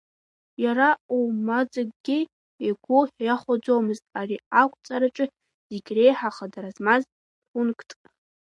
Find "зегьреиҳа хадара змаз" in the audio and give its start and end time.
5.71-7.03